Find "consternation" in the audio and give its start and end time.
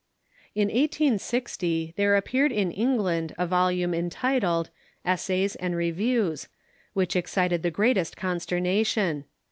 8.17-9.25